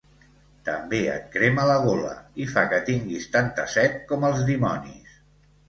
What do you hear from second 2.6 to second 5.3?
que tinguis tanta set com els dimonis.